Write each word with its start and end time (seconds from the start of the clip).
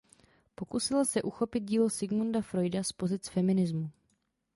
Pokusila 0.55 1.05
se 1.05 1.21
uchopit 1.23 1.59
dílo 1.63 1.89
Sigmunda 1.89 2.41
Freuda 2.41 2.83
z 2.83 2.91
pozic 2.91 3.29
feminismu. 3.29 3.91